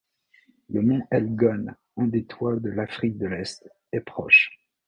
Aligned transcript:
Le 0.71 0.81
Mont 0.81 1.05
Elgon, 1.11 1.67
un 1.95 2.07
des 2.07 2.25
toits 2.25 2.55
de 2.55 2.71
l'Afrique 2.71 3.19
de 3.19 3.27
l'Est 3.27 3.69
est 3.91 3.99
proche. 4.01 4.49